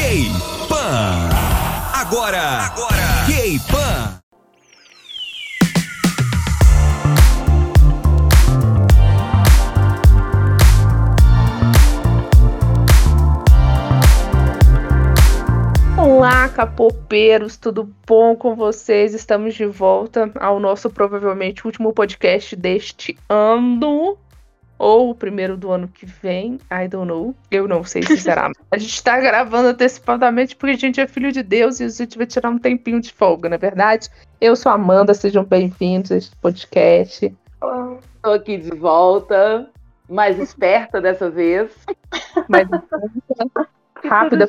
[0.00, 1.28] K-Pan.
[1.94, 4.18] Agora, agora, K-Pan.
[15.98, 19.12] Olá, capopeiros, tudo bom com vocês?
[19.12, 24.16] Estamos de volta ao nosso provavelmente último podcast deste ano.
[24.80, 27.34] Ou o primeiro do ano que vem, I don't know.
[27.50, 28.50] Eu não sei se será.
[28.72, 32.16] a gente tá gravando antecipadamente porque a gente é filho de Deus e a gente
[32.16, 34.08] vai tirar um tempinho de folga, não é verdade?
[34.40, 37.26] Eu sou a Amanda, sejam bem-vindos a este podcast.
[38.16, 39.68] Estou aqui de volta,
[40.08, 41.70] mais esperta dessa vez.
[42.48, 42.66] Mais
[44.02, 44.48] rápida.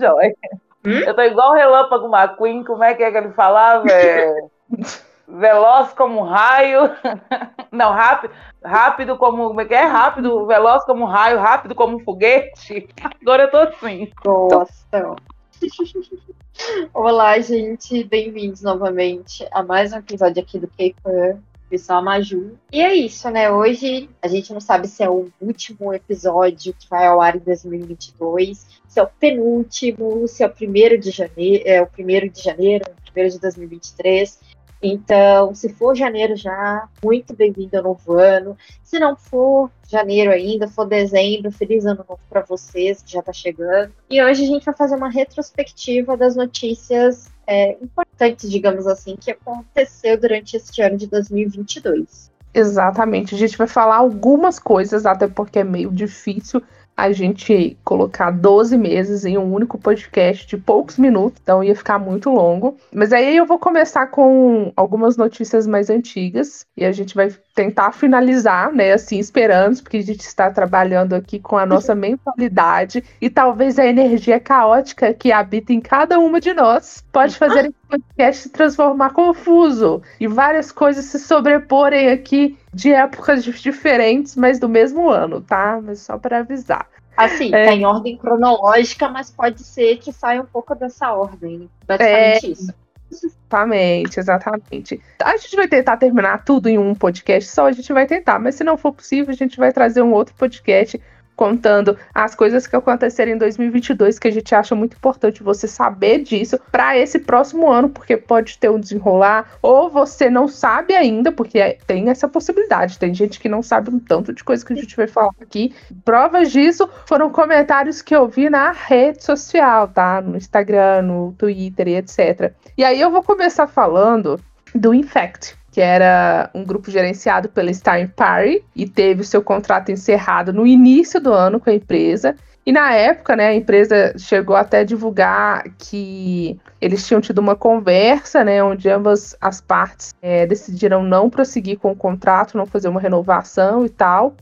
[0.86, 0.91] Hum?
[0.91, 3.84] Eu tô igual o Relâmpago McQueen, como é que é que ele falava?
[5.40, 6.91] Veloz como um raio.
[7.71, 9.48] Não, rápido, rápido como.
[9.48, 9.85] Como é que é?
[9.85, 12.90] Rápido, veloz como um raio, rápido como um foguete.
[13.21, 14.12] Agora eu tô assim.
[14.26, 15.16] Nossa.
[16.94, 18.04] Olá, gente.
[18.04, 21.40] Bem-vindos novamente a mais um episódio aqui do K-Pan.
[21.71, 22.57] Eu sou a Maju.
[22.70, 23.49] E é isso, né?
[23.49, 27.40] Hoje a gente não sabe se é o último episódio que vai ao ar em
[27.40, 32.43] 2022, se é o penúltimo, se é o primeiro de janeiro, é o primeiro de
[32.43, 34.51] janeiro, primeiro de 2023.
[34.82, 38.57] Então, se for janeiro já, muito bem-vindo ao novo ano.
[38.84, 43.32] Se não for janeiro ainda, for dezembro, feliz ano novo para vocês, que já está
[43.32, 43.93] chegando.
[44.10, 49.29] E hoje a gente vai fazer uma retrospectiva das notícias é, importantes, digamos assim, que
[49.29, 52.32] aconteceu durante este ano de 2022.
[52.54, 56.62] Exatamente, a gente vai falar algumas coisas, até porque é meio difícil
[57.02, 61.98] a gente colocar 12 meses em um único podcast de poucos minutos, então ia ficar
[61.98, 62.77] muito longo.
[62.94, 67.91] Mas aí eu vou começar com algumas notícias mais antigas e a gente vai tentar
[67.91, 73.30] finalizar, né, assim, esperando, porque a gente está trabalhando aqui com a nossa mentalidade e
[73.30, 78.44] talvez a energia caótica que habita em cada uma de nós pode fazer esse podcast
[78.44, 85.09] se transformar confuso e várias coisas se sobreporem aqui de épocas diferentes, mas do mesmo
[85.09, 85.79] ano, tá?
[85.83, 86.88] Mas só para avisar.
[87.18, 87.66] Assim, é...
[87.66, 91.69] tá em ordem cronológica, mas pode ser que saia um pouco dessa ordem.
[91.85, 92.50] Basicamente é...
[92.50, 92.73] isso.
[93.11, 95.01] Exatamente, exatamente.
[95.22, 98.55] A gente vai tentar terminar tudo em um podcast só, a gente vai tentar, mas
[98.55, 100.99] se não for possível, a gente vai trazer um outro podcast
[101.41, 106.19] contando as coisas que aconteceram em 2022, que a gente acha muito importante você saber
[106.19, 111.31] disso para esse próximo ano, porque pode ter um desenrolar, ou você não sabe ainda,
[111.31, 113.00] porque tem essa possibilidade.
[113.00, 115.74] Tem gente que não sabe um tanto de coisa que a gente vai falar aqui.
[116.06, 120.22] Provas disso foram comentários que eu vi na rede social, tá?
[120.22, 122.53] No Instagram, no Twitter e etc.
[122.78, 124.40] E aí eu vou começar falando
[124.75, 129.91] do Infect que era um grupo gerenciado pela Star Party e teve o seu contrato
[129.91, 132.35] encerrado no início do ano com a empresa.
[132.63, 137.55] E na época, né, a empresa chegou até a divulgar que eles tinham tido uma
[137.55, 142.89] conversa, né, onde ambas as partes é, decidiram não prosseguir com o contrato, não fazer
[142.89, 144.35] uma renovação e tal.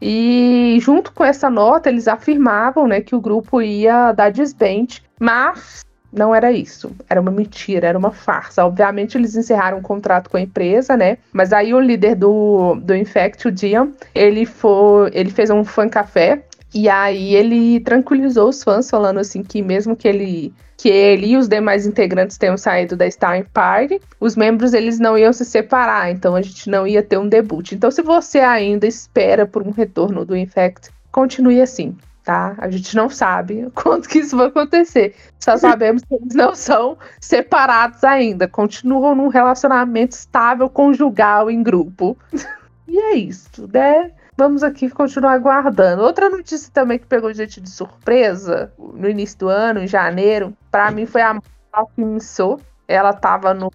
[0.00, 4.86] E junto com essa nota, eles afirmavam, né, que o grupo ia dar desband,
[5.20, 6.90] mas não era isso.
[7.08, 8.64] Era uma mentira, era uma farsa.
[8.64, 11.18] Obviamente, eles encerraram um contrato com a empresa, né?
[11.32, 15.88] Mas aí o líder do, do Infect, o Dian, ele, foi, ele fez um fã
[15.88, 16.42] café.
[16.74, 21.36] E aí ele tranquilizou os fãs, falando assim que mesmo que ele que ele e
[21.36, 26.08] os demais integrantes tenham saído da Star Party, os membros eles não iam se separar,
[26.08, 27.72] então a gente não ia ter um debut.
[27.72, 31.96] Então, se você ainda espera por um retorno do Infect, continue assim
[32.28, 32.54] tá?
[32.58, 35.16] A gente não sabe quando que isso vai acontecer.
[35.40, 42.18] Só sabemos que eles não são separados ainda, continuam num relacionamento estável, conjugal, em grupo.
[42.86, 44.10] e é isso, né?
[44.36, 46.02] Vamos aqui continuar aguardando.
[46.02, 50.90] Outra notícia também que pegou gente de surpresa no início do ano, em janeiro, para
[50.90, 51.40] mim foi a
[52.20, 53.70] So, ela tava no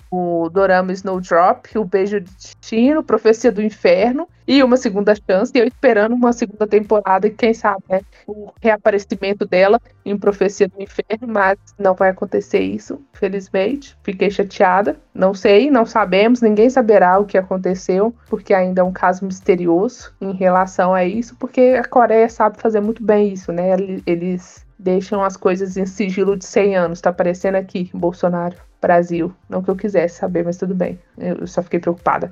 [0.50, 5.51] Dorama Snowdrop, O Beijo de Destino, Profecia do Inferno e Uma Segunda Chance.
[5.53, 10.68] E eu esperando uma segunda temporada e quem sabe, né, o reaparecimento dela em Profecia
[10.68, 13.95] do Inferno, mas não vai acontecer isso, felizmente.
[14.04, 14.98] Fiquei chateada.
[15.13, 20.12] Não sei, não sabemos, ninguém saberá o que aconteceu, porque ainda é um caso misterioso
[20.19, 23.69] em relação a isso, porque a Coreia sabe fazer muito bem isso, né?
[24.07, 27.00] Eles deixam as coisas em sigilo de 100 anos.
[27.00, 28.57] Tá aparecendo aqui, Bolsonaro.
[28.83, 29.33] Brasil.
[29.50, 31.00] Não que eu quisesse saber, mas tudo bem.
[31.18, 32.31] Eu só fiquei preocupada.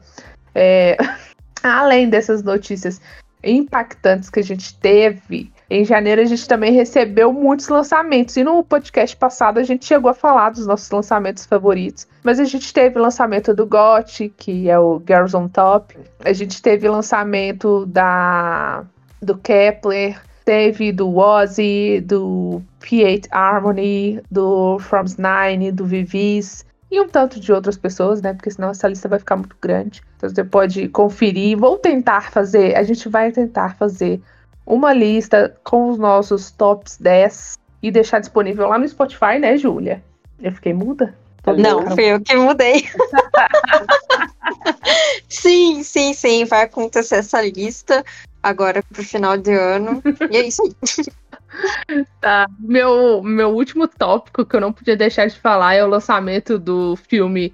[0.53, 0.97] É...
[1.63, 2.99] Além dessas notícias
[3.43, 8.35] impactantes que a gente teve, em janeiro a gente também recebeu muitos lançamentos.
[8.35, 12.07] E no podcast passado a gente chegou a falar dos nossos lançamentos favoritos.
[12.23, 15.97] Mas a gente teve lançamento do GOT, que é o Girls on Top.
[16.23, 18.83] A gente teve lançamento da
[19.21, 20.19] do Kepler.
[20.43, 27.53] Teve do Ozzy, do P8 Harmony, do From's Nine, do Vivis e um tanto de
[27.53, 28.33] outras pessoas, né?
[28.33, 30.01] Porque senão essa lista vai ficar muito grande.
[30.17, 31.57] Então você pode conferir.
[31.57, 34.21] Vou tentar fazer, a gente vai tentar fazer
[34.65, 40.03] uma lista com os nossos tops 10 e deixar disponível lá no Spotify, né, Júlia?
[40.41, 41.15] Eu fiquei muda?
[41.57, 42.87] Não, fui eu que mudei.
[45.27, 46.45] sim, sim, sim.
[46.45, 48.03] Vai acontecer essa lista
[48.41, 50.01] agora pro final de ano.
[50.29, 50.63] E é isso.
[52.21, 52.47] Tá.
[52.59, 56.95] Meu, meu último tópico que eu não podia deixar de falar é o lançamento do
[56.95, 57.53] filme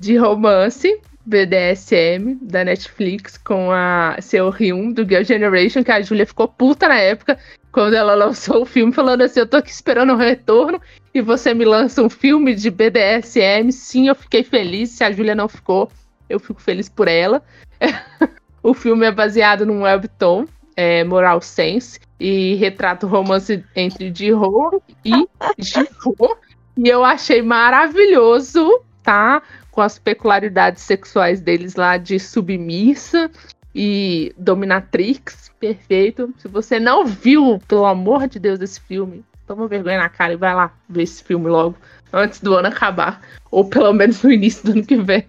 [0.00, 6.24] de romance BDSM da Netflix com a seu Hyun do Girl Generation, que a Julia
[6.24, 7.38] ficou puta na época
[7.72, 10.80] quando ela lançou o filme, falando assim: Eu tô aqui esperando o retorno
[11.12, 13.72] e você me lança um filme de BDSM.
[13.72, 14.90] Sim, eu fiquei feliz.
[14.90, 15.90] Se a Julia não ficou,
[16.28, 17.42] eu fico feliz por ela.
[18.66, 20.44] o filme é baseado num webtoon,
[20.76, 26.36] é, Moral Sense, e retrata o romance entre Jihyo e Jihyo.
[26.76, 29.40] E eu achei maravilhoso, tá?
[29.70, 33.30] Com as peculiaridades sexuais deles lá de submissa
[33.72, 36.34] e dominatrix, perfeito.
[36.38, 40.36] Se você não viu, pelo amor de Deus, esse filme, toma vergonha na cara e
[40.36, 41.76] vai lá ver esse filme logo,
[42.12, 43.22] antes do ano acabar.
[43.48, 45.24] Ou pelo menos no início do ano que vem.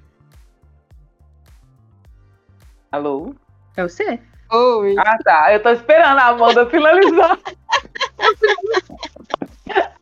[2.91, 3.35] Alô?
[3.75, 4.19] É você?
[4.49, 4.95] Oi.
[4.97, 5.53] Ah, tá.
[5.53, 7.37] Eu tô esperando a Amanda finalizar.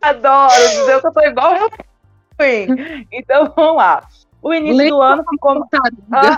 [0.02, 1.70] Adoro dizer que eu tô igual eu
[2.40, 2.68] fui.
[3.12, 4.08] Então vamos lá.
[4.42, 5.68] O início do ano ficou.
[6.12, 6.38] Ah,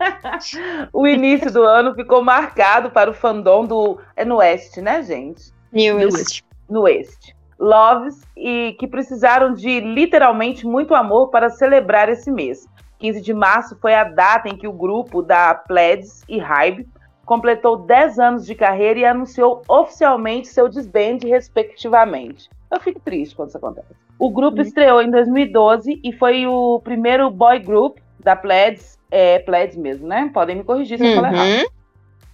[0.92, 4.00] o início do ano ficou marcado para o fandom do.
[4.16, 5.52] É no Oeste, né, gente?
[5.70, 6.42] New West.
[6.68, 7.36] No Oeste.
[7.56, 12.66] Loves e que precisaram de literalmente muito amor para celebrar esse mês.
[13.02, 16.88] 15 de março foi a data em que o grupo da Pleds e Hybe
[17.26, 22.48] completou 10 anos de carreira e anunciou oficialmente seu desbande, respectivamente.
[22.70, 23.88] Eu fico triste quando isso acontece.
[24.20, 24.62] O grupo uhum.
[24.62, 30.30] estreou em 2012 e foi o primeiro boy group da Pleds é Pleds mesmo, né?
[30.32, 31.48] Podem me corrigir se eu falar errado.
[31.48, 31.66] Uhum.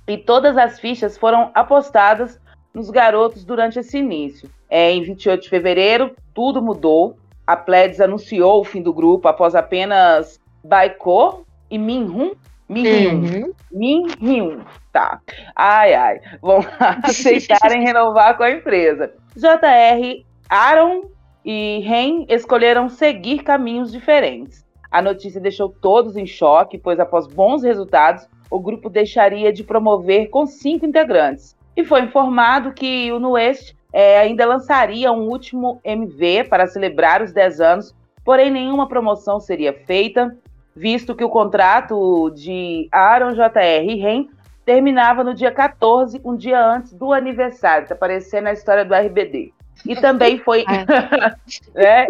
[0.07, 2.39] E todas as fichas foram apostadas
[2.75, 4.51] nos garotos durante esse início.
[4.69, 7.17] É, em 28 de fevereiro, tudo mudou.
[7.47, 10.39] A Pleds anunciou o fim do grupo após apenas
[10.69, 12.33] Baiko e Minhun.
[12.69, 13.15] Minhyun.
[13.15, 13.53] Uhum.
[13.73, 14.61] Minhyun.
[14.93, 15.21] Tá.
[15.57, 16.21] Ai, ai.
[16.43, 16.61] Vão
[17.03, 19.15] aceitarem renovar com a empresa.
[19.35, 21.03] JR, Aaron
[21.45, 24.67] e Ren escolheram seguir caminhos diferentes.
[24.91, 30.29] A notícia deixou todos em choque, pois após bons resultados, o grupo deixaria de promover
[30.29, 31.57] com cinco integrantes.
[31.75, 37.33] E foi informado que o Nuest é, ainda lançaria um último MV para celebrar os
[37.33, 37.95] 10 anos,
[38.25, 40.37] porém nenhuma promoção seria feita,
[40.79, 44.29] visto que o contrato de Aaron JR Ren
[44.65, 49.53] terminava no dia 14, um dia antes do aniversário, está aparecendo na história do RBD.
[49.85, 50.65] E também foi
[51.75, 52.07] né?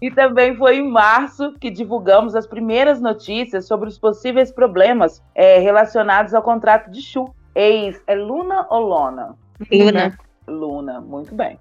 [0.00, 5.58] e também foi em março que divulgamos as primeiras notícias sobre os possíveis problemas é,
[5.58, 7.28] relacionados ao contrato de Chu.
[7.54, 9.34] Ex, é Luna ou Lona?
[9.72, 10.18] Luna.
[10.46, 11.58] Luna, muito bem.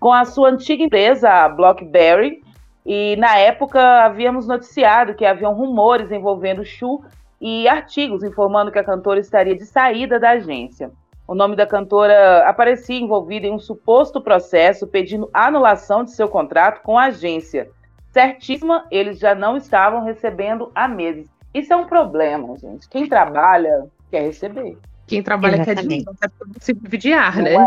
[0.00, 2.42] Com a sua antiga empresa, a Blockberry,
[2.84, 7.02] e na época havíamos noticiado que haviam rumores envolvendo Chu
[7.40, 10.90] e artigos informando que a cantora estaria de saída da agência.
[11.26, 16.82] O nome da cantora aparecia envolvida em um suposto processo pedindo anulação de seu contrato
[16.82, 17.70] com a agência.
[18.10, 21.30] Certíssima, eles já não estavam recebendo há meses.
[21.54, 22.88] Isso é um problema, gente.
[22.88, 24.76] Quem trabalha quer receber.
[25.06, 26.04] Quem trabalha Exatamente.
[26.04, 27.54] quer se dividir, né?
[27.54, 27.66] É.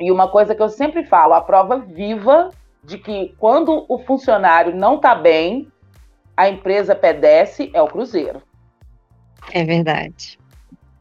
[0.00, 2.50] E uma coisa que eu sempre falo, a prova viva
[2.84, 5.70] de que quando o funcionário não está bem,
[6.36, 8.42] a empresa pedece é o Cruzeiro.
[9.52, 10.38] É verdade.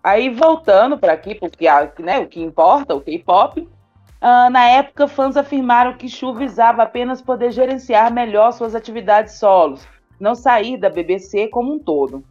[0.04, 1.68] Aí voltando para aqui, porque
[2.00, 7.22] né, o que importa, o K-pop, uh, na época fãs afirmaram que Chu visava apenas
[7.22, 9.88] poder gerenciar melhor suas atividades solos,
[10.20, 12.24] não sair da BBC como um todo.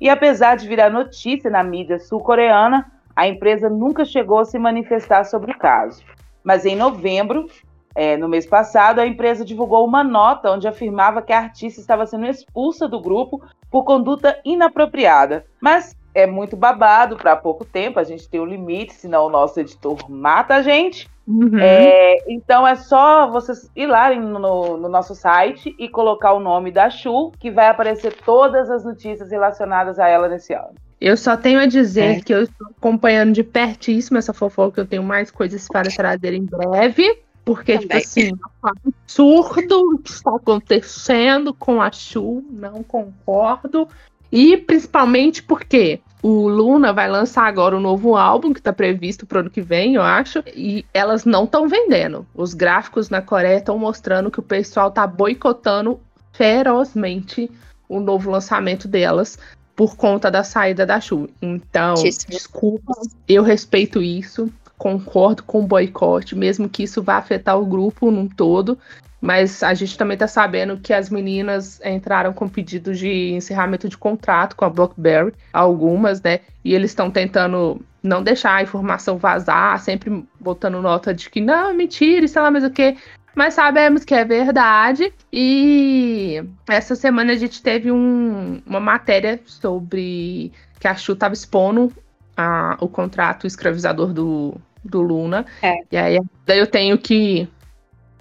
[0.00, 5.24] E apesar de virar notícia na mídia sul-coreana, a empresa nunca chegou a se manifestar
[5.24, 6.04] sobre o caso.
[6.44, 7.48] Mas em novembro,
[7.96, 12.04] é, no mês passado, a empresa divulgou uma nota onde afirmava que a artista estava
[12.06, 15.46] sendo expulsa do grupo por conduta inapropriada.
[15.58, 19.58] Mas é muito babado para pouco tempo, a gente tem um limite, senão o nosso
[19.58, 21.08] editor mata a gente.
[21.26, 21.58] Uhum.
[21.58, 26.70] É, então é só vocês ir lá no, no, nosso site e colocar o nome
[26.70, 30.74] da Chu, que vai aparecer todas as notícias relacionadas a ela nesse ano.
[31.00, 32.20] Eu só tenho a dizer é.
[32.20, 36.44] que eu estou acompanhando de pertíssimo essa fofoca, eu tenho mais coisas para trazer em
[36.44, 37.25] breve.
[37.46, 38.00] Porque, tipo Também.
[38.00, 38.70] tipo assim, é um
[39.04, 43.88] absurdo o que está acontecendo com a Chu, não concordo.
[44.32, 49.38] E principalmente porque O Luna vai lançar agora um novo álbum que tá previsto pro
[49.38, 50.42] ano que vem, eu acho.
[50.48, 52.26] E elas não estão vendendo.
[52.34, 56.00] Os gráficos na Coreia estão mostrando que o pessoal tá boicotando
[56.32, 57.48] ferozmente
[57.88, 59.38] o novo lançamento delas
[59.76, 61.28] por conta da saída da Chu.
[61.40, 62.92] Então, desculpa,
[63.28, 68.28] eu respeito isso, concordo com o boicote, mesmo que isso vá afetar o grupo num
[68.28, 68.78] todo.
[69.20, 73.96] Mas a gente também tá sabendo que as meninas entraram com pedido de encerramento de
[73.96, 76.40] contrato com a Blockberry, algumas, né?
[76.64, 81.74] E eles estão tentando não deixar a informação vazar, sempre botando nota de que não,
[81.74, 82.96] mentira, sei lá mais o que.
[83.34, 85.12] Mas sabemos que é verdade.
[85.32, 91.92] E essa semana a gente teve um- uma matéria sobre que a Chu tava expondo
[92.36, 95.46] a- o contrato escravizador do, do Luna.
[95.62, 95.76] É.
[95.90, 97.48] E aí daí eu tenho que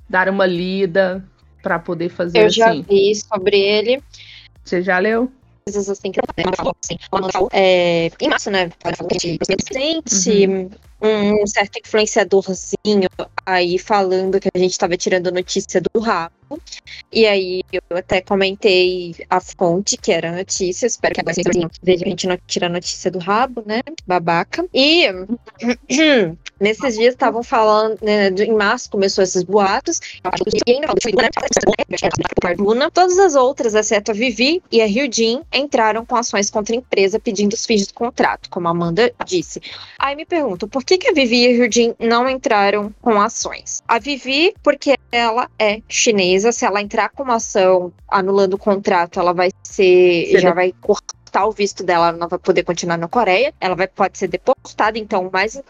[0.10, 1.24] dar uma lida
[1.62, 2.86] para poder fazer Eu já assim.
[2.88, 4.02] vi sobre ele.
[4.64, 5.32] Você já leu?
[5.66, 6.98] Coisas assim que assim,
[7.52, 8.70] é, em março, né?
[9.12, 10.48] Gente presente,
[11.02, 13.10] um certo influenciadorzinho
[13.46, 16.34] aí falando que a gente tava tirando notícia do rabo.
[17.12, 20.86] E aí eu até comentei a fonte, que era a notícia.
[20.86, 21.46] Espero que agora vocês
[21.82, 23.82] vejam a gente não tira a notícia do rabo, né?
[24.06, 24.66] Babaca.
[24.74, 25.06] E
[26.60, 30.00] nesses dias estavam falando, né, em março começou esses boatos.
[30.68, 30.88] Ainda
[32.58, 36.78] Luna, todas as outras, exceto a Vivi e a Hyujin, entraram com ações contra a
[36.78, 39.62] empresa pedindo os fins do contrato, como a Amanda disse.
[39.98, 43.84] Aí me pergunto, por que, que a Vivi e a Hyujin não entraram com ações?
[43.88, 49.20] A Vivi, porque ela é chinesa, se ela entrar com uma ação anulando o contrato,
[49.20, 50.74] ela vai ser, Ser já vai
[51.36, 54.28] cortar o visto dela, ela não vai poder continuar na Coreia, ela vai pode ser
[54.28, 55.62] deportada, então o mais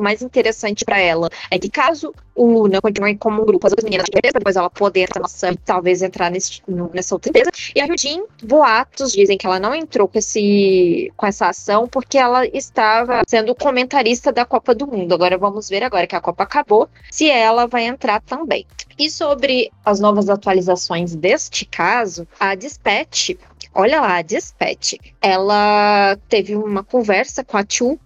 [0.00, 3.84] mais interessante para ela é que caso o Luna continue como um grupo, as outras
[3.84, 6.62] meninas da empresa, depois ela poder entrar talvez entrar nesse,
[6.92, 7.50] nessa outra empresa.
[7.74, 12.16] E a Ryujin, boatos dizem que ela não entrou com, esse, com essa ação porque
[12.16, 15.14] ela estava sendo comentarista da Copa do Mundo.
[15.14, 18.66] Agora vamos ver agora que a Copa acabou, se ela vai entrar também.
[18.98, 23.30] E sobre as novas atualizações deste caso, a Dispatch,
[23.74, 27.98] olha lá, Dispatch, ela teve uma conversa com a Chu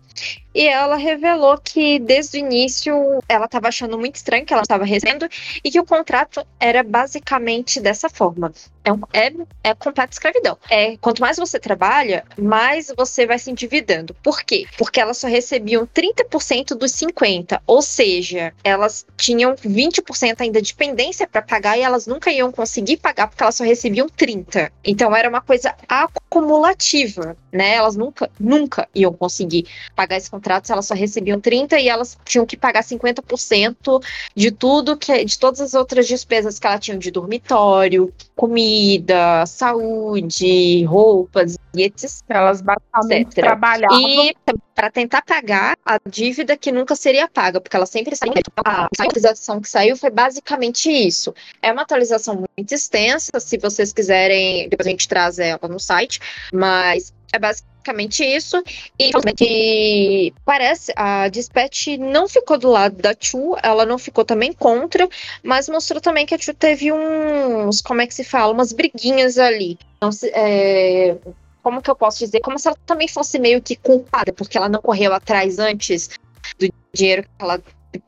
[0.56, 4.84] e ela revelou que desde o início ela estava achando muito estranho que ela estava
[4.84, 5.28] recebendo
[5.62, 8.50] e que o contrato era basicamente dessa forma.
[8.82, 9.32] É, um- é,
[9.64, 10.56] é completa escravidão.
[10.70, 14.14] É, quanto mais você trabalha, mais você vai se endividando.
[14.22, 14.64] Por quê?
[14.78, 17.60] Porque elas só recebiam 30% dos 50%.
[17.66, 22.96] Ou seja, elas tinham 20% ainda de pendência para pagar e elas nunca iam conseguir
[22.96, 24.70] pagar porque elas só recebiam 30%.
[24.84, 27.74] Então era uma coisa acumulativa, né?
[27.74, 32.16] Elas nunca, nunca iam conseguir pagar esse contrato se elas só recebiam 30% e elas
[32.24, 34.02] tinham que pagar 50%
[34.34, 40.84] de tudo que de todas as outras despesas que ela tinha de dormitório, comida, saúde,
[40.84, 42.22] roupas e etc.
[42.28, 43.98] Elas basicamente trabalhavam.
[43.98, 44.34] E
[44.74, 48.34] para tentar pagar a dívida que nunca seria paga, porque ela sempre saiu.
[48.62, 51.34] A atualização que saiu foi basicamente isso.
[51.62, 56.20] É uma atualização muito extensa, se vocês quiserem, depois a gente traz ela no site,
[56.52, 58.62] mas é basicamente isso.
[58.98, 64.52] E infelizmente, parece a Dispatch não ficou do lado da Chu, ela não ficou também
[64.52, 65.08] contra,
[65.42, 69.38] mas mostrou também que a Chu teve uns, como é que se fala, umas briguinhas
[69.38, 69.78] ali.
[69.96, 71.16] Então, é,
[71.62, 72.40] como que eu posso dizer?
[72.40, 76.10] Como se ela também fosse meio que culpada, porque ela não correu atrás antes
[76.58, 77.60] do dinheiro que ela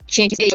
[0.07, 0.49] tinha que ser,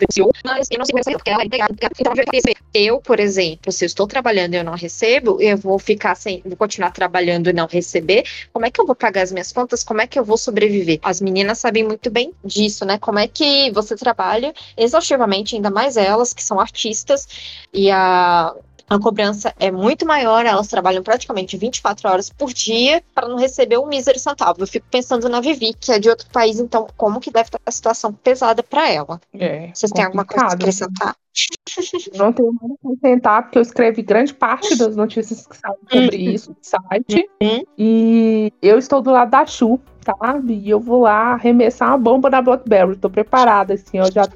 [0.43, 1.75] mas eu não sei porque ela é empregada.
[1.81, 5.77] Eu pensei, eu, por exemplo, se eu estou trabalhando e eu não recebo, eu vou
[5.79, 8.23] ficar sem, vou continuar trabalhando e não receber.
[8.51, 9.83] Como é que eu vou pagar as minhas contas?
[9.83, 10.99] Como é que eu vou sobreviver?
[11.03, 12.97] As meninas sabem muito bem disso, né?
[12.97, 17.27] Como é que você trabalha exaustivamente, ainda mais elas que são artistas
[17.73, 18.55] e a
[18.95, 23.77] a cobrança é muito maior, elas trabalham praticamente 24 horas por dia para não receber
[23.77, 24.61] um mísero centavo.
[24.61, 27.59] Eu fico pensando na Vivi, que é de outro país, então como que deve estar
[27.65, 29.19] a situação pesada para ela?
[29.33, 31.15] É, Vocês têm alguma coisa a acrescentar?
[32.15, 36.17] Não tenho nada a acrescentar, porque eu escrevi grande parte das notícias que saem sobre
[36.17, 37.29] isso no site.
[37.41, 37.63] Uhum.
[37.77, 40.53] E eu estou do lado da Chu, sabe?
[40.53, 42.95] E eu vou lá arremessar uma bomba na Blackberry.
[42.97, 44.27] Tô preparada, assim, eu já,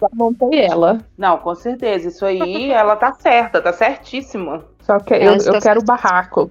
[0.00, 1.00] já montei ela.
[1.16, 2.08] Não, com certeza.
[2.08, 4.64] Isso aí, ela tá certa, tá certíssima.
[4.80, 6.48] Só que eu, eu está quero o barraco.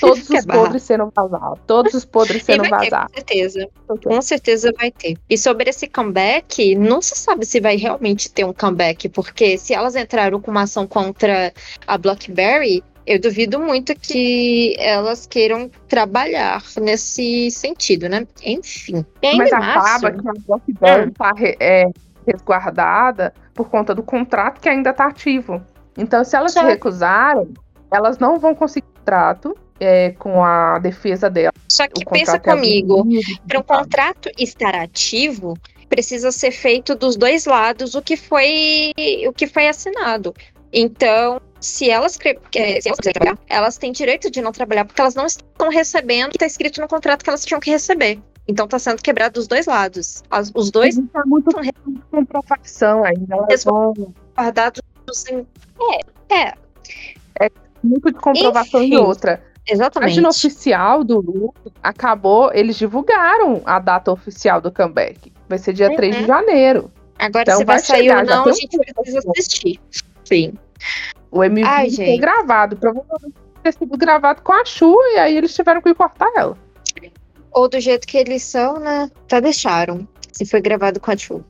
[0.00, 1.58] Todos Quer os podres sendo vazados.
[1.66, 3.08] Todos os podres sendo vazados.
[3.12, 3.68] com certeza.
[4.04, 5.16] Com certeza vai ter.
[5.28, 9.74] E sobre esse comeback, não se sabe se vai realmente ter um comeback, porque se
[9.74, 11.52] elas entraram com uma ação contra
[11.84, 18.24] a Blackberry, eu duvido muito que elas queiram trabalhar nesse sentido, né?
[18.44, 19.04] Enfim.
[19.36, 21.12] Mas março, acaba que a Blackberry Hum.
[21.18, 21.84] tá re- é,
[22.26, 25.62] resguardada por conta do contrato que ainda tá ativo.
[25.96, 27.52] Então, se elas se recusarem,
[27.90, 29.56] elas não vão conseguir contrato.
[29.80, 31.52] é, com a defesa dela.
[31.68, 37.16] Só que pensa é comigo, abusivo, para um contrato estar ativo, precisa ser feito dos
[37.16, 38.92] dois lados o que foi
[39.26, 40.32] o que foi assinado.
[40.72, 45.00] Então, se elas, eh, se elas quiserem trabalhar, elas têm direito de não trabalhar porque
[45.00, 48.20] elas não estão recebendo o que está escrito no contrato que elas tinham que receber.
[48.48, 50.22] Então está sendo quebrado dos dois lados.
[50.30, 51.50] As- os dois tá muito
[52.10, 53.36] comprovação ainda.
[54.36, 54.82] Guardados
[55.30, 55.46] em.
[56.30, 56.54] É,
[57.40, 57.50] é,
[57.82, 58.94] muito de comprovação Enfim.
[58.94, 59.42] e outra.
[59.68, 60.08] A exatamente.
[60.10, 65.32] página oficial do Lu acabou, eles divulgaram a data oficial do comeback.
[65.48, 65.96] Vai ser dia Uhum.
[65.96, 66.90] 3 de janeiro.
[67.18, 69.80] Agora, Então se vai vai sair chegar, ou não, a um gente precisa assistir.
[70.24, 70.54] Sim.
[71.30, 72.20] O MV Ai, foi gente.
[72.20, 76.58] gravado, provavelmente ter sido gravado com a Chu e aí eles tiveram que cortar ela.
[77.52, 79.10] Ou do jeito que eles são, né?
[79.24, 80.06] Até deixaram.
[80.32, 81.44] Se foi gravado com a Chu.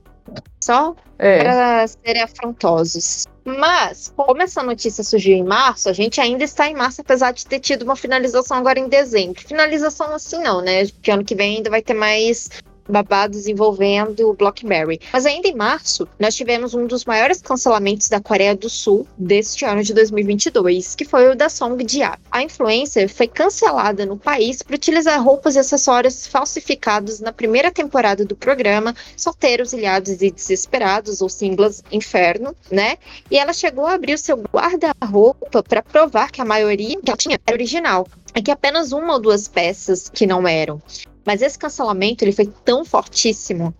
[0.60, 1.42] Só É.
[1.42, 3.26] para serem afrontosos.
[3.44, 7.44] Mas, como essa notícia surgiu em março, a gente ainda está em março, apesar de
[7.44, 9.40] ter tido uma finalização agora em dezembro.
[9.40, 10.86] Finalização assim não, né?
[10.86, 12.48] Porque ano que vem ainda vai ter mais
[12.88, 15.00] babados envolvendo o Blockberry.
[15.12, 19.64] Mas ainda em março, nós tivemos um dos maiores cancelamentos da Coreia do Sul deste
[19.64, 22.18] ano de 2022, que foi o da Song Ji-a.
[22.30, 28.24] A influencer foi cancelada no país por utilizar roupas e acessórios falsificados na primeira temporada
[28.24, 32.96] do programa Solteiros, Ilhados e Desesperados, ou Singlas Inferno, né?
[33.30, 37.16] E ela chegou a abrir o seu guarda-roupa para provar que a maioria que ela
[37.16, 38.06] tinha era original.
[38.34, 40.80] É que apenas uma ou duas peças que não eram.
[41.24, 43.74] Mas esse cancelamento ele foi tão fortíssimo.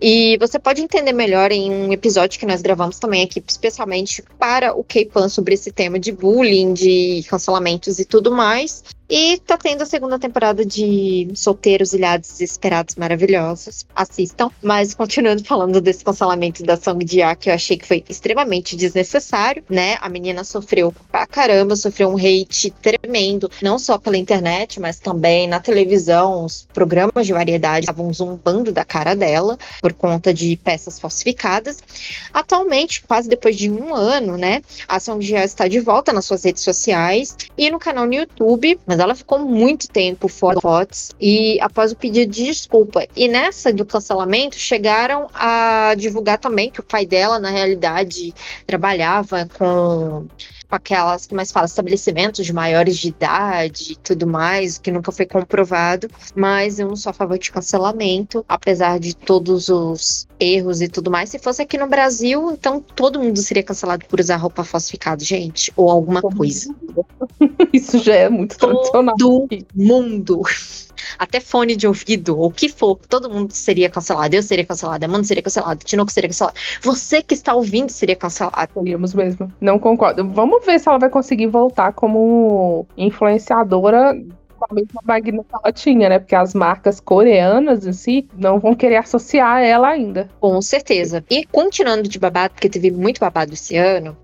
[0.00, 4.74] E você pode entender melhor em um episódio que nós gravamos também aqui, especialmente para
[4.74, 8.82] o K-Pan sobre esse tema de bullying, de cancelamentos e tudo mais.
[9.08, 13.86] E tá tendo a segunda temporada de Solteiros, Ilhados Desesperados Maravilhosos.
[13.94, 14.50] Assistam.
[14.60, 19.62] Mas continuando falando desse cancelamento da Song Ji-a, que eu achei que foi extremamente desnecessário,
[19.70, 19.96] né?
[20.00, 25.46] A menina sofreu pra caramba, sofreu um hate tremendo, não só pela internet, mas também
[25.46, 26.44] na televisão.
[26.44, 29.45] Os programas de variedade estavam zombando da cara dela
[29.80, 31.78] por conta de peças falsificadas.
[32.32, 34.62] Atualmente, quase depois de um ano, né?
[34.88, 38.98] A Song está de volta nas suas redes sociais e no canal no YouTube, mas
[38.98, 43.06] ela ficou muito tempo fora fotos e após o pedido de desculpa.
[43.14, 48.34] E nessa do cancelamento chegaram a divulgar também que o pai dela, na realidade,
[48.66, 50.26] trabalhava com
[50.68, 55.12] com aquelas que mais fala estabelecimentos de maiores de idade e tudo mais, que nunca
[55.12, 60.80] foi comprovado, mas eu não sou a favor de cancelamento, apesar de todos os erros
[60.80, 61.30] e tudo mais.
[61.30, 65.72] Se fosse aqui no Brasil, então todo mundo seria cancelado por usar roupa falsificada, gente,
[65.76, 66.74] ou alguma coisa.
[67.72, 69.14] Isso já é muito tradicional.
[69.16, 70.42] Do mundo.
[71.18, 74.34] Até fone de ouvido, ou o que for, todo mundo seria cancelado.
[74.34, 76.56] Eu seria cancelada, a Amanda seria cancelada, o Tinoco seria cancelado.
[76.82, 78.72] Você que está ouvindo seria cancelado.
[78.74, 79.52] Seríamos mesmo.
[79.60, 80.28] Não concordo.
[80.28, 84.14] Vamos ver se ela vai conseguir voltar como influenciadora
[84.56, 86.18] com a mesma magna que ela tinha, né?
[86.18, 90.28] Porque as marcas coreanas em si não vão querer associar ela ainda.
[90.40, 91.24] Com certeza.
[91.30, 94.16] E continuando de babado, porque teve muito babado esse ano,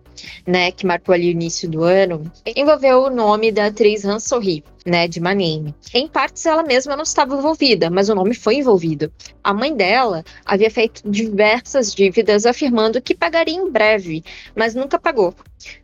[0.46, 4.64] né, que marcou ali o início do ano, envolveu o nome da atriz Han So-hee,
[4.85, 5.75] né, de Maname.
[5.94, 9.12] Em partes ela mesma não estava envolvida, mas o nome foi envolvido.
[9.42, 15.35] A mãe dela havia feito diversas dívidas afirmando que pagaria em breve, mas nunca pagou.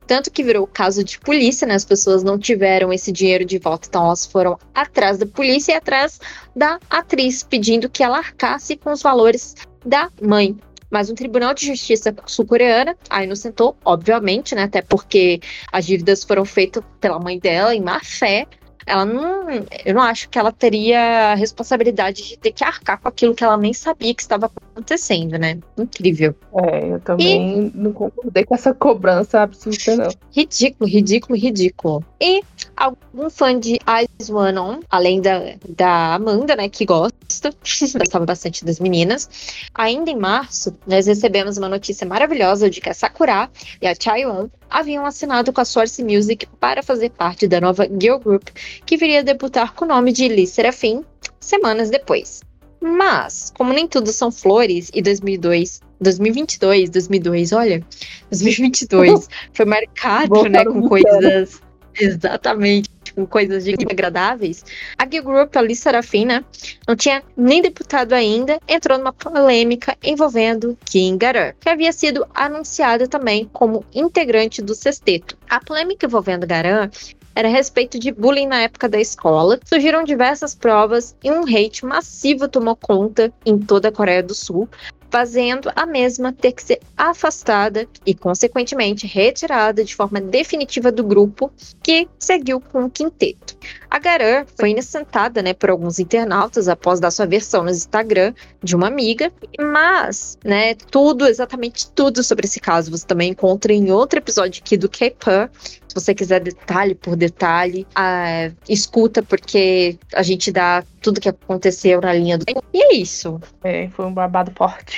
[0.07, 1.75] Tanto que virou caso de polícia, né?
[1.75, 5.77] As pessoas não tiveram esse dinheiro de volta, então elas foram atrás da polícia e
[5.77, 6.21] atrás
[6.55, 10.57] da atriz, pedindo que ela arcasse com os valores da mãe.
[10.91, 14.65] Mas um tribunal de justiça sul-coreana a inocentou, obviamente, né?
[14.65, 15.41] Até porque
[15.73, 18.47] as dívidas foram feitas pela mãe dela em má fé.
[18.87, 19.47] Ela não.
[19.85, 23.45] Eu não acho que ela teria a responsabilidade de ter que arcar com aquilo que
[23.45, 25.59] ela nem sabia que estava acontecendo, né?
[25.77, 26.35] Incrível.
[26.55, 30.11] É, eu também não concordei com essa cobrança absurda, não.
[30.35, 32.05] Ridículo, ridículo, ridículo.
[32.19, 32.41] E
[32.79, 37.51] algum fã de Eyes One On, além da, da Amanda, né, que gosta,
[37.99, 39.29] gostava bastante das meninas.
[39.75, 43.51] Ainda em março, nós recebemos uma notícia maravilhosa de que a Sakura
[43.83, 48.19] e a Chaeyoung haviam assinado com a Source Music para fazer parte da nova girl
[48.19, 48.49] group,
[48.87, 51.05] que viria a debutar com o nome de Lee Serafim
[51.41, 52.43] semanas depois.
[52.81, 57.85] Mas, como nem tudo são flores, e 2002, 2022, 2002, olha,
[58.31, 61.61] 2022 foi marcado, né, com coisas
[62.01, 64.65] exatamente, com coisas de agradáveis.
[64.97, 66.45] A Girl Group, a Lee Serafim, né,
[66.87, 73.09] não tinha nem deputado ainda, entrou numa polêmica envolvendo Kim Garar, que havia sido anunciada
[73.09, 75.37] também como integrante do sexteto.
[75.49, 76.91] A polêmica envolvendo Garan
[77.39, 79.61] era a respeito de bullying na época da escola.
[79.65, 84.69] Surgiram diversas provas e um hate massivo tomou conta em toda a Coreia do Sul.
[85.11, 91.51] Fazendo a mesma ter que ser afastada e, consequentemente, retirada de forma definitiva do grupo
[91.83, 93.57] que seguiu com o quinteto.
[93.91, 98.77] A Garan foi inocentada né, por alguns internautas após dar sua versão no Instagram de
[98.77, 104.19] uma amiga, mas né, tudo, exatamente tudo sobre esse caso você também encontra em outro
[104.19, 105.49] episódio aqui do K-Pan.
[105.89, 112.01] Se você quiser detalhe por detalhe, ah, escuta, porque a gente dá tudo que aconteceu
[112.01, 112.45] na linha do.
[112.73, 113.41] E é isso.
[113.65, 114.51] É, foi um babado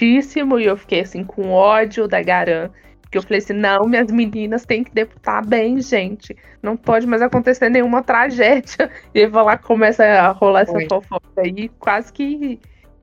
[0.04, 2.70] e eu fiquei assim com ódio da Garan.
[3.02, 6.36] Porque eu falei assim, não, minhas meninas têm que deputar bem, gente.
[6.62, 8.88] Não pode mais acontecer nenhuma tragédia.
[9.12, 10.86] E vai lá começa a rolar essa Foi.
[10.88, 11.68] fofoca aí.
[11.80, 12.60] Quase que,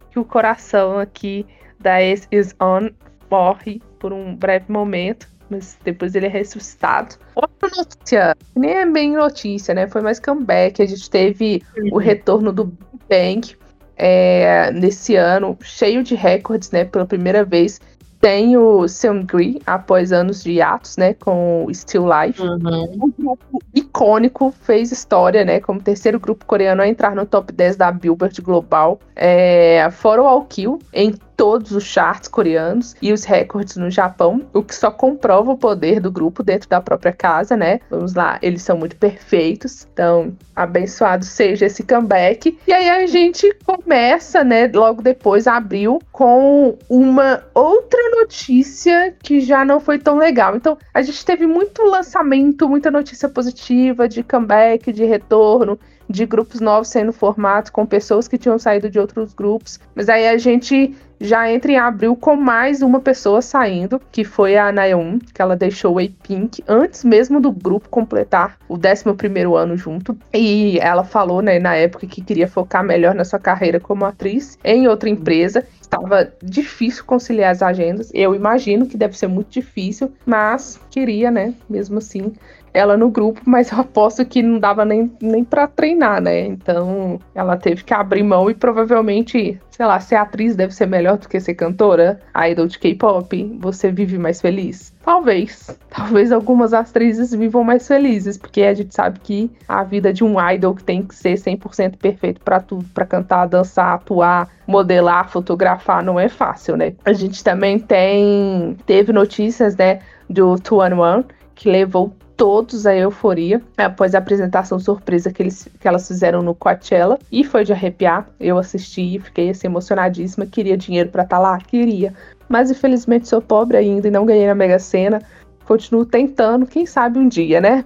[0.10, 1.46] que o coração aqui
[1.78, 2.90] da Ace is On
[3.30, 5.28] morre por um breve momento.
[5.50, 7.16] Mas depois ele é ressuscitado.
[7.36, 9.88] Outra notícia, que nem é bem notícia, né?
[9.88, 10.82] Foi mais comeback.
[10.82, 12.78] A gente teve o retorno do Big
[13.10, 13.58] Bang
[13.98, 16.86] é, nesse ano, cheio de recordes, né?
[16.86, 17.80] Pela primeira vez.
[18.20, 21.14] Tem o Seungri, após anos de hiatos, né?
[21.14, 22.42] Com o Still Life.
[22.42, 25.60] Um grupo icônico, fez história, né?
[25.60, 29.00] Como terceiro grupo coreano a entrar no top 10 da Billboard Global.
[29.16, 34.42] É, fora o All Kill, em todos os charts coreanos e os recordes no Japão,
[34.52, 37.80] o que só comprova o poder do grupo dentro da própria casa, né?
[37.92, 42.58] Vamos lá, eles são muito perfeitos, então abençoado seja esse comeback.
[42.68, 49.64] E aí a gente começa, né, logo depois, abril, com uma outra notícia que já
[49.64, 50.56] não foi tão legal.
[50.56, 56.60] Então a gente teve muito lançamento, muita notícia positiva de comeback, de retorno de grupos
[56.60, 59.80] novos sendo formados com pessoas que tinham saído de outros grupos.
[59.96, 64.56] Mas aí a gente já entra em abril com mais uma pessoa saindo, que foi
[64.56, 69.76] a Naeun, que ela deixou o A-Pink antes mesmo do grupo completar o 11º ano
[69.76, 70.18] junto.
[70.34, 74.58] E ela falou, né, na época que queria focar melhor na sua carreira como atriz
[74.64, 75.66] em outra empresa.
[75.82, 78.12] Estava difícil conciliar as agendas.
[78.14, 82.34] Eu imagino que deve ser muito difícil, mas queria, né, mesmo assim,
[82.78, 86.46] ela no grupo, mas eu aposto que não dava nem, nem para treinar, né?
[86.46, 91.18] Então ela teve que abrir mão e provavelmente, sei lá, ser atriz deve ser melhor
[91.18, 93.58] do que ser cantora, idol de K-pop.
[93.60, 94.94] Você vive mais feliz?
[95.04, 95.76] Talvez.
[95.90, 100.36] Talvez algumas atrizes vivam mais felizes, porque a gente sabe que a vida de um
[100.50, 106.04] idol que tem que ser 100% perfeito para tudo, para cantar, dançar, atuar, modelar, fotografar,
[106.04, 106.94] não é fácil, né?
[107.04, 112.96] A gente também tem teve notícias, né, do Two One One que levou todos a
[112.96, 117.74] euforia após a apresentação surpresa que, eles, que elas fizeram no Coachella e foi de
[117.74, 118.30] arrepiar.
[118.40, 120.46] Eu assisti e fiquei assim, emocionadíssima.
[120.46, 121.58] Queria dinheiro para estar lá?
[121.58, 122.14] Queria.
[122.48, 125.22] Mas infelizmente sou pobre ainda e não ganhei na Mega Sena.
[125.66, 127.84] Continuo tentando, quem sabe um dia, né?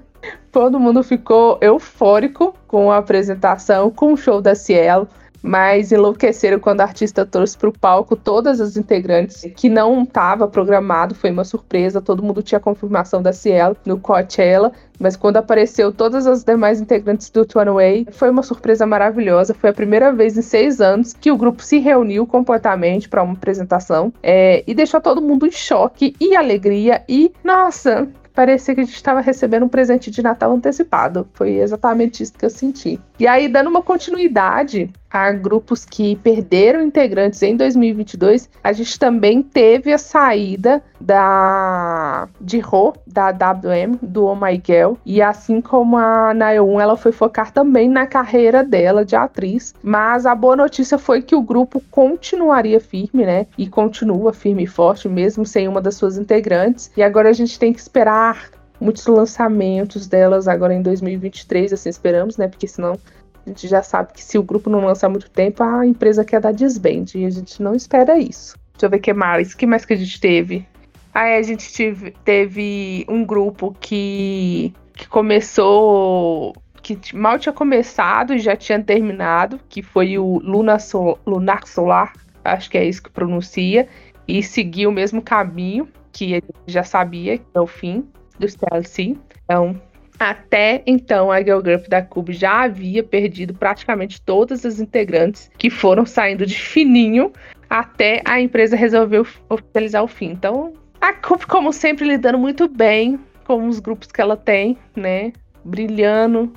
[0.51, 5.07] Todo mundo ficou eufórico com a apresentação, com o show da Cielo
[5.41, 10.47] mas enlouqueceram quando a artista trouxe para o palco todas as integrantes que não estava
[10.47, 15.91] programado, foi uma surpresa, todo mundo tinha confirmação da Cielo no Coachella, mas quando apareceu
[15.91, 20.37] todas as demais integrantes do Two Way, foi uma surpresa maravilhosa, foi a primeira vez
[20.37, 25.01] em seis anos que o grupo se reuniu completamente para uma apresentação é, e deixou
[25.01, 27.03] todo mundo em choque e alegria.
[27.09, 31.27] E, nossa, parecia que a gente estava recebendo um presente de Natal antecipado.
[31.33, 32.99] Foi exatamente isso que eu senti.
[33.21, 39.43] E aí, dando uma continuidade a grupos que perderam integrantes em 2022, a gente também
[39.43, 45.97] teve a saída da de Ho, da WM, do Oh My Girl, e assim como
[45.97, 50.97] a Naeun, ela foi focar também na carreira dela de atriz, mas a boa notícia
[50.97, 53.45] foi que o grupo continuaria firme, né?
[53.55, 56.91] E continua firme e forte mesmo sem uma das suas integrantes.
[56.97, 58.49] E agora a gente tem que esperar
[58.81, 62.47] muitos lançamentos delas agora em 2023, assim esperamos, né?
[62.47, 62.97] Porque senão
[63.45, 66.41] a gente já sabe que se o grupo não lançar muito tempo, a empresa quer
[66.41, 67.05] dar desband.
[67.15, 68.55] E a gente não espera isso.
[68.73, 69.53] Deixa eu ver o que mais.
[69.53, 70.65] O que mais que a gente teve?
[71.13, 76.55] Aí a gente tive, teve um grupo que, que começou.
[76.81, 82.13] que mal tinha começado e já tinha terminado, que foi o Luna Sol, Lunar Solar,
[82.43, 83.87] acho que é isso que pronuncia,
[84.27, 88.07] e seguiu o mesmo caminho que a gente já sabia, que é o fim
[88.41, 89.15] do TLC.
[89.43, 89.79] Então,
[90.19, 95.69] até então, a Girl Group da Cube já havia perdido praticamente todas as integrantes que
[95.69, 97.31] foram saindo de fininho
[97.71, 100.31] até a empresa resolveu oficializar o fim.
[100.31, 105.31] Então, a Cube, como sempre, lidando muito bem com os grupos que ela tem, né?
[105.63, 106.51] Brilhando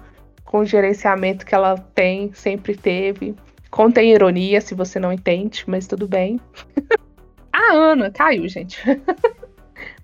[0.44, 3.36] com o gerenciamento que ela tem, sempre teve.
[3.70, 6.40] Contém ironia, se você não entende, mas tudo bem.
[7.52, 8.82] a Ana caiu, gente.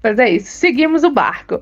[0.03, 0.51] mas é isso.
[0.51, 1.61] Seguimos o barco.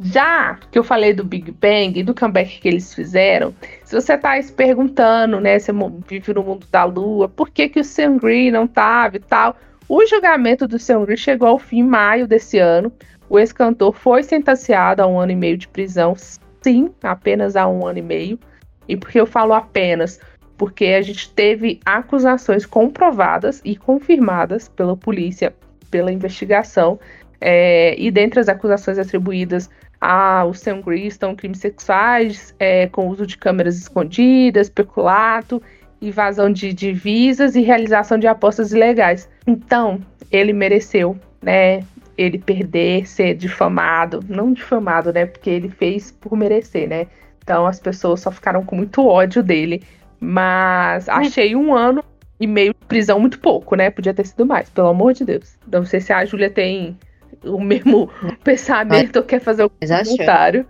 [0.00, 3.52] Já que eu falei do Big Bang e do comeback que eles fizeram,
[3.84, 5.72] se você tá se perguntando, né, você
[6.06, 9.56] vive no mundo da lua, por que que o Seungri não tava e tal,
[9.88, 12.92] O julgamento do Seungri chegou ao fim em maio desse ano.
[13.30, 16.14] O ex-cantor foi sentenciado a um ano e meio de prisão,
[16.62, 18.38] sim, apenas a um ano e meio.
[18.86, 20.20] E por que eu falo apenas?
[20.58, 25.54] Porque a gente teve acusações comprovadas e confirmadas pela polícia,
[25.90, 27.00] pela investigação,
[27.40, 29.70] é, e dentre as acusações atribuídas
[30.00, 35.60] ao Seungri estão crimes sexuais, é, com uso de câmeras escondidas, peculato
[36.00, 39.28] invasão de divisas e realização de apostas ilegais.
[39.46, 41.82] Então, ele mereceu, né?
[42.16, 45.26] Ele perder, ser difamado, não difamado, né?
[45.26, 47.06] Porque ele fez por merecer, né?
[47.42, 49.82] Então as pessoas só ficaram com muito ódio dele.
[50.20, 52.02] Mas achei um ano
[52.40, 53.90] e meio de prisão muito pouco, né?
[53.90, 55.56] Podia ter sido mais, pelo amor de Deus.
[55.70, 56.96] Não sei se a Júlia tem
[57.44, 58.10] o mesmo
[58.44, 60.66] pensamento quer fazer o comentário.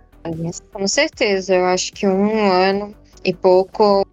[0.71, 4.05] Com certeza, eu acho que um ano e pouco,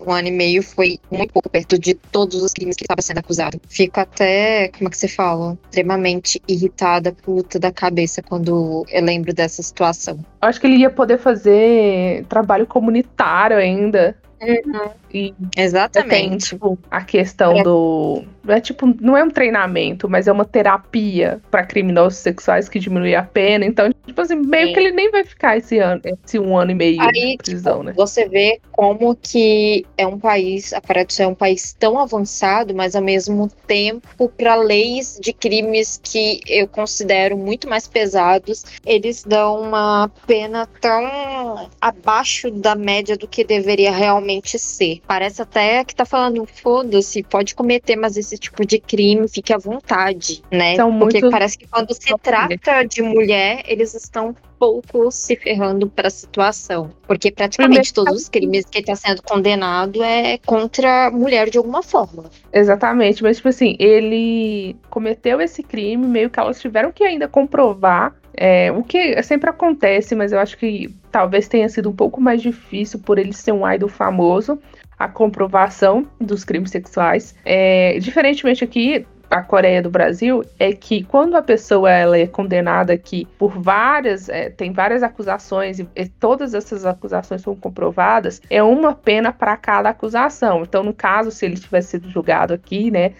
[0.00, 3.18] um ano e meio foi muito pouco perto de todos os crimes que estava sendo
[3.18, 3.60] acusado.
[3.68, 5.58] Fico até, como é que você fala?
[5.64, 10.18] Extremamente irritada, puta da cabeça quando eu lembro dessa situação.
[10.42, 14.16] Eu acho que ele ia poder fazer trabalho comunitário ainda.
[14.40, 14.90] Uhum.
[15.12, 16.10] E Exatamente.
[16.10, 17.62] Tem, tipo, a questão é.
[17.62, 18.24] do.
[18.42, 22.78] Não é tipo, não é um treinamento, mas é uma terapia para criminosos sexuais que
[22.78, 23.66] diminui a pena.
[23.66, 24.72] Então, tipo assim, meio Sim.
[24.72, 27.74] que ele nem vai ficar esse ano, esse um ano e meio Aí, de prisão,
[27.74, 27.92] tipo, né?
[27.96, 31.98] Você vê como que é um país, a Coreia do Sul é um país tão
[31.98, 38.64] avançado, mas ao mesmo tempo, para leis de crimes que eu considero muito mais pesados,
[38.86, 45.00] eles dão uma pena tão abaixo da média do que deveria realmente ser.
[45.06, 49.58] Parece até que tá falando, foda-se, pode cometer, mas esse tipo de crime fique à
[49.58, 50.76] vontade, né?
[50.76, 51.32] São Porque muito...
[51.32, 56.90] parece que quando se trata de mulher, eles estão pouco se ferrando para a situação.
[57.06, 61.82] Porque praticamente todos os crimes que está sendo condenado é contra a mulher de alguma
[61.82, 62.24] forma.
[62.52, 68.14] Exatamente, mas tipo assim, ele cometeu esse crime, meio que elas tiveram que ainda comprovar.
[68.34, 72.40] É, o que sempre acontece, mas eu acho que talvez tenha sido um pouco mais
[72.40, 74.58] difícil por ele ser um idol famoso
[74.98, 77.34] a comprovação dos crimes sexuais.
[77.42, 82.92] É, diferentemente aqui, a Coreia do Brasil é que quando a pessoa ela é condenada
[82.92, 88.62] aqui por várias, é, tem várias acusações e, e, todas essas acusações são comprovadas, é
[88.62, 90.62] uma pena para cada acusação.
[90.62, 93.12] Então, no caso, se ele tivesse sido julgado aqui, né,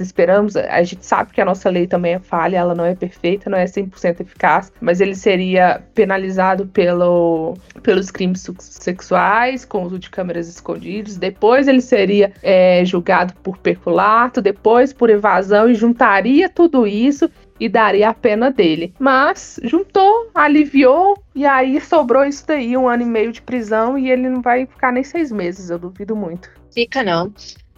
[0.00, 0.56] esperamos.
[0.56, 3.58] A gente sabe que a nossa lei também é falha, ela não é perfeita, não
[3.58, 10.48] é 100% eficaz, mas ele seria penalizado pelo, pelos crimes sexuais, com uso de câmeras
[10.48, 17.30] escondidas, depois ele seria é, julgado por peculato, depois por evasão e juntaria tudo isso
[17.58, 18.92] e daria a pena dele.
[18.98, 24.10] Mas juntou, aliviou e aí sobrou isso daí, um ano e meio de prisão e
[24.10, 26.50] ele não vai ficar nem seis meses, eu duvido muito.
[26.74, 27.32] Fica não.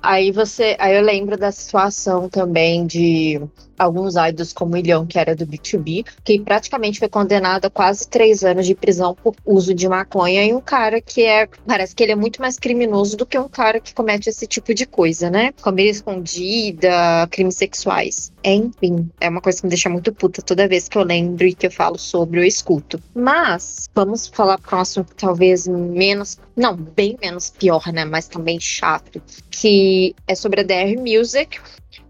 [0.07, 3.41] Aí você, aí eu lembro da situação também de
[3.79, 8.09] alguns idols como o Ilhão, que era do B2B, que praticamente foi condenado a quase
[8.09, 12.03] três anos de prisão por uso de maconha, e um cara que é, parece que
[12.03, 15.31] ele é muito mais criminoso do que um cara que comete esse tipo de coisa,
[15.31, 15.53] né?
[15.63, 18.33] Comida escondida, crimes sexuais.
[18.43, 21.55] Enfim, é uma coisa que me deixa muito puta toda vez que eu lembro e
[21.55, 23.01] que eu falo sobre, eu escuto.
[23.15, 28.05] Mas, vamos falar um assunto talvez menos, não, bem menos pior, né?
[28.05, 31.59] Mas também chato, que é sobre a DR Music,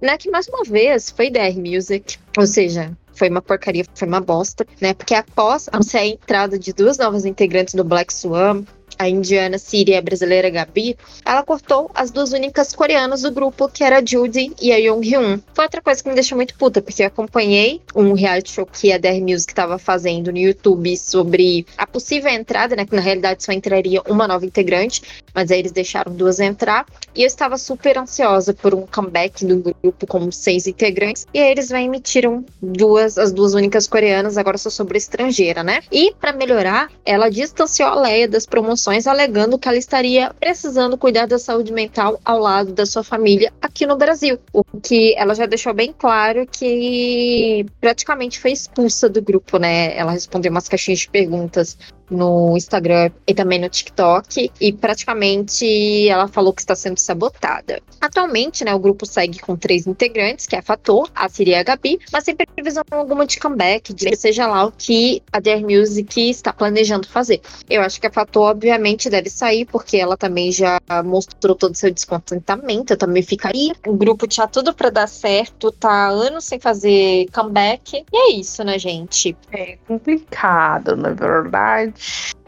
[0.01, 0.17] né?
[0.17, 4.67] Que mais uma vez foi DR Music, ou seja, foi uma porcaria, foi uma bosta,
[4.81, 4.93] né?
[4.95, 8.65] Porque após a entrada de duas novas integrantes do Black Swan,
[8.99, 13.69] a indiana Síria e a brasileira Gabi, ela cortou as duas únicas coreanas do grupo,
[13.69, 15.41] que era a Judy e a Young Hyun.
[15.53, 18.93] Foi outra coisa que me deixou muito puta, porque eu acompanhei um reality show que
[18.93, 22.87] a DR Music estava fazendo no YouTube sobre a possível entrada, né?
[22.87, 25.03] Que na realidade só entraria uma nova integrante,
[25.35, 26.87] mas aí eles deixaram duas entrar.
[27.15, 31.27] E eu estava super ansiosa por um comeback do grupo com seis integrantes.
[31.33, 35.63] E aí eles vêm me tiram duas, as duas únicas coreanas, agora só sobre estrangeira,
[35.63, 35.81] né?
[35.91, 41.27] E para melhorar, ela distanciou a Leia das promoções alegando que ela estaria precisando cuidar
[41.27, 44.39] da saúde mental ao lado da sua família aqui no Brasil.
[44.53, 49.97] O que ela já deixou bem claro que praticamente foi expulsa do grupo, né?
[49.97, 51.77] Ela respondeu umas caixinhas de perguntas
[52.11, 57.81] no Instagram e também no TikTok e praticamente ela falou que está sendo sabotada.
[58.01, 61.55] Atualmente, né, o grupo segue com três integrantes, que é a Fator, a Siri e
[61.55, 65.65] a Gabi, mas sem previsão alguma de comeback, de seja lá o que a Dare
[65.65, 67.41] Music está planejando fazer.
[67.69, 71.77] Eu acho que a Fator, obviamente, deve sair, porque ela também já mostrou todo o
[71.77, 73.75] seu descontentamento, eu também ficaria.
[73.87, 78.63] O grupo tinha tudo para dar certo, tá anos sem fazer comeback, e é isso,
[78.63, 79.37] né, gente?
[79.53, 81.94] É complicado, na verdade.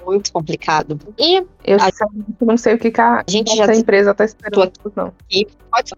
[0.04, 0.98] Muito complicado.
[1.18, 1.90] E Eu A-
[2.40, 5.12] não sei o que, que a, gente já empresa tá esperando, não.
[5.70, 5.92] pode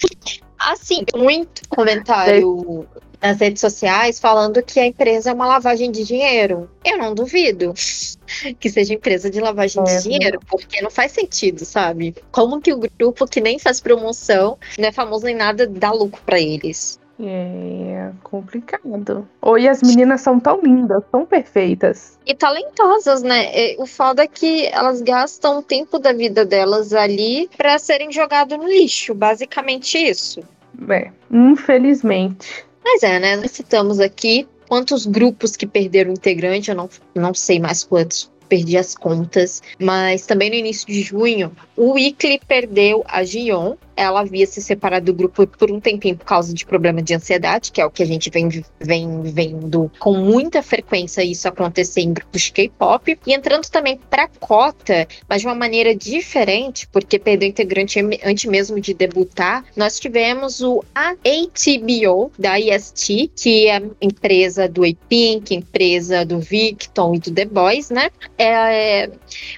[0.59, 2.87] assim, muito comentário
[3.21, 6.71] nas redes sociais falando que a empresa é uma lavagem de dinheiro.
[6.85, 7.75] Eu não duvido
[8.59, 12.15] que seja empresa de lavagem É, de dinheiro, porque não faz sentido, sabe?
[12.31, 16.21] Como que o grupo que nem faz promoção, não é famoso nem nada, dá lucro
[16.25, 16.99] pra eles?
[17.21, 19.29] É complicado.
[19.43, 22.17] Oi, as meninas são tão lindas, tão perfeitas.
[22.25, 23.75] E talentosas, né?
[23.79, 28.57] O foda é que elas gastam o tempo da vida delas ali pra serem jogados
[28.57, 30.41] no lixo, basicamente isso.
[30.89, 32.65] É, infelizmente.
[32.85, 33.37] Mas é, né?
[33.37, 38.77] Nós citamos aqui quantos grupos que perderam integrante, eu não, não sei mais quantos, perdi
[38.77, 39.63] as contas.
[39.79, 43.75] Mas também no início de junho, o Weekly perdeu a Gion.
[43.97, 47.73] Ela havia se separado do grupo por um tempinho por causa de problema de ansiedade,
[47.73, 52.13] que é o que a gente vem, vem vendo com muita frequência isso acontecer em
[52.13, 53.19] grupos de K-pop.
[53.27, 58.81] E entrando também pra cota, mas de uma maneira diferente, porque perdeu integrante antes mesmo
[58.81, 66.39] de debutar, nós tivemos o ATBO da IST, que é empresa do A-Pink, empresa do
[66.39, 68.11] Victon e do The Boys, né?
[68.39, 69.11] É,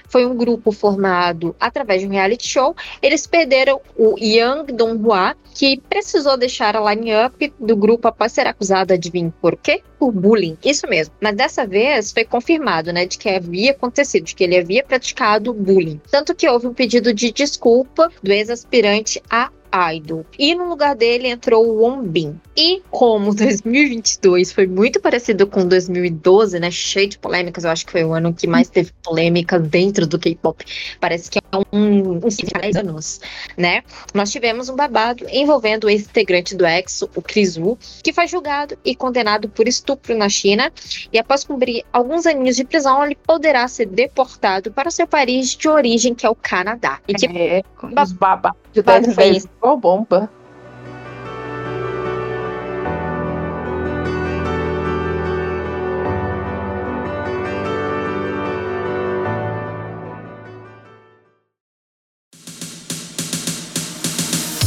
[0.07, 2.75] foi um grupo formado através de um reality show.
[3.01, 8.93] Eles perderam o Yang Donghua, que precisou deixar a line-up do grupo após ser acusado,
[8.93, 9.83] adivinha por quê?
[9.99, 10.57] Por bullying.
[10.65, 11.13] Isso mesmo.
[11.21, 15.53] Mas dessa vez foi confirmado, né, de que havia acontecido, de que ele havia praticado
[15.53, 16.01] bullying.
[16.09, 19.51] Tanto que houve um pedido de desculpa do ex-aspirante a
[19.95, 20.25] Idol.
[20.37, 22.39] E no lugar dele entrou o Wombin.
[22.55, 26.69] E como 2022 foi muito parecido com 2012, né?
[26.71, 30.19] Cheio de polêmicas, eu acho que foi o ano que mais teve polêmica dentro do
[30.19, 30.63] K-pop.
[30.99, 33.21] Parece que é um, um 10 anos,
[33.57, 33.83] né?
[34.13, 38.77] Nós tivemos um babado envolvendo o ex-integrante do EXO, o Chris Wu, que foi julgado
[38.83, 40.71] e condenado por estupro na China.
[41.11, 45.67] E após cumprir alguns aninhos de prisão, ele poderá ser deportado para seu país de
[45.67, 46.99] origem, que é o Canadá.
[47.07, 47.63] E que É,
[48.01, 50.29] os babados de Babado 10 foi vezes igual bomba.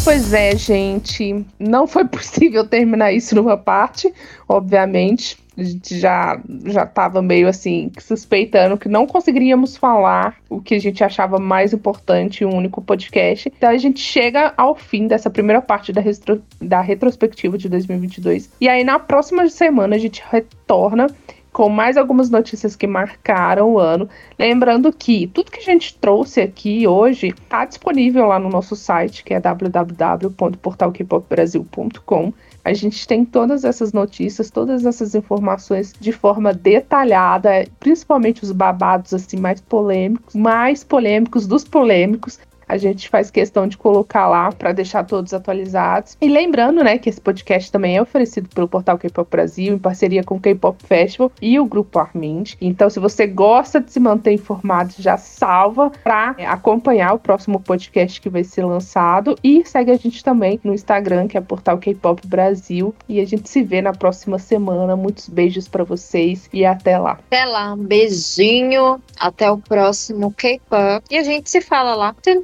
[0.05, 1.47] Pois é, gente.
[1.59, 4.13] Não foi possível terminar isso numa parte,
[4.47, 5.39] obviamente.
[5.57, 10.81] A gente já já estava meio assim suspeitando que não conseguiríamos falar o que a
[10.81, 13.51] gente achava mais importante em um único podcast.
[13.57, 18.51] Então a gente chega ao fim dessa primeira parte da, retro, da retrospectiva de 2022.
[18.61, 21.07] E aí na próxima semana a gente retorna
[21.55, 24.09] com mais algumas notícias que marcaram o ano.
[24.37, 29.23] Lembrando que tudo que a gente trouxe aqui hoje está disponível lá no nosso site,
[29.23, 32.33] que é www.portalkpopbrasil.com.
[32.65, 39.15] A gente tem todas essas notícias, todas essas informações de forma detalhada, principalmente os babados
[39.15, 42.41] assim mais polêmicos, mais polêmicos dos polêmicos.
[42.75, 46.17] A gente faz questão de colocar lá para deixar todos atualizados.
[46.21, 50.25] E lembrando, né, que esse podcast também é oferecido pelo portal K-Pop Brasil em parceria
[50.25, 52.55] com o K-Pop Festival e o grupo Armind.
[52.61, 58.21] Então, se você gosta de se manter informado, já salva para acompanhar o próximo podcast
[58.21, 62.27] que vai ser lançado e segue a gente também no Instagram, que é portal K-Pop
[62.27, 64.97] Brasil, e a gente se vê na próxima semana.
[64.97, 67.21] Muitos beijos para vocês e até lá.
[67.29, 69.01] Até lá, um beijinho.
[69.17, 71.05] Até o próximo K-pop.
[71.09, 72.17] E a gente se fala lá.
[72.21, 72.43] Tum,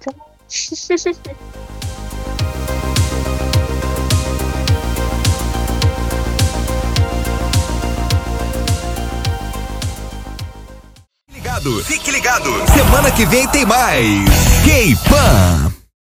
[0.00, 0.12] tum.
[11.32, 12.50] Ligado, fique ligado.
[12.72, 14.24] Semana que vem tem mais.
[14.64, 15.65] K-Pan.